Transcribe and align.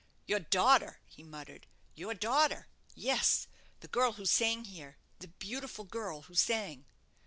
"Your 0.25 0.39
daughter!" 0.39 0.99
he 1.05 1.21
muttered; 1.21 1.67
"your 1.93 2.15
daughter! 2.15 2.67
Yes; 2.95 3.45
the 3.81 3.87
girl 3.87 4.13
who 4.13 4.25
sang 4.25 4.63
here, 4.65 4.97
the 5.19 5.27
beautiful 5.27 5.85
girl 5.85 6.23
who 6.23 6.33
sang." 6.33 6.87